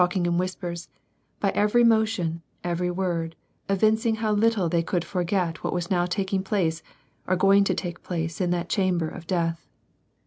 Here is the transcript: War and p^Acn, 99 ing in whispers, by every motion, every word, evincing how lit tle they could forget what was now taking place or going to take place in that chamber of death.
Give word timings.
War 0.01 0.05
and 0.05 0.13
p^Acn, 0.13 0.15
99 0.15 0.25
ing 0.25 0.33
in 0.33 0.37
whispers, 0.39 0.89
by 1.39 1.49
every 1.51 1.83
motion, 1.83 2.41
every 2.63 2.89
word, 2.89 3.35
evincing 3.69 4.15
how 4.15 4.31
lit 4.31 4.53
tle 4.53 4.67
they 4.67 4.81
could 4.81 5.05
forget 5.05 5.63
what 5.63 5.73
was 5.73 5.91
now 5.91 6.07
taking 6.07 6.41
place 6.43 6.81
or 7.27 7.35
going 7.35 7.63
to 7.65 7.75
take 7.75 8.01
place 8.01 8.41
in 8.41 8.49
that 8.49 8.67
chamber 8.67 9.07
of 9.07 9.27
death. 9.27 9.67